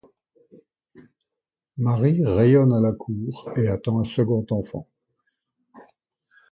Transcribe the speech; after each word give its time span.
Marie 1.77 2.25
rayonne 2.25 2.73
à 2.73 2.79
la 2.81 2.91
cour 2.91 3.51
et 3.55 3.67
attend 3.67 3.99
un 3.99 4.03
second 4.03 4.43
enfant. 4.49 4.87